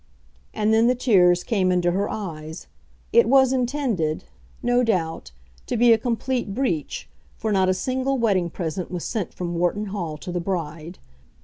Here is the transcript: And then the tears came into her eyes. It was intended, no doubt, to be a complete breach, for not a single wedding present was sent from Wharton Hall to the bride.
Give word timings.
And 0.51 0.73
then 0.73 0.87
the 0.87 0.95
tears 0.95 1.43
came 1.43 1.71
into 1.71 1.91
her 1.91 2.09
eyes. 2.09 2.65
It 3.13 3.29
was 3.29 3.53
intended, 3.53 4.23
no 4.63 4.83
doubt, 4.83 5.29
to 5.67 5.77
be 5.77 5.93
a 5.93 5.97
complete 5.99 6.55
breach, 6.55 7.07
for 7.37 7.51
not 7.51 7.69
a 7.69 7.73
single 7.75 8.17
wedding 8.17 8.49
present 8.49 8.89
was 8.89 9.05
sent 9.05 9.31
from 9.31 9.53
Wharton 9.53 9.85
Hall 9.93 10.17
to 10.17 10.31
the 10.31 10.41
bride. 10.41 10.97